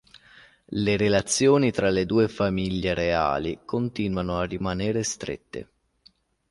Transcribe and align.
Le 0.65 0.97
relazioni 0.97 1.69
tra 1.69 1.91
le 1.91 2.07
due 2.07 2.27
famiglie 2.27 2.95
reali 2.95 3.59
continuano 3.63 4.39
a 4.39 4.45
rimanere 4.45 5.03
strette. 5.03 5.69